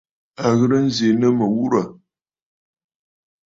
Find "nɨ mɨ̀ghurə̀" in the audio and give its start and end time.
1.19-1.87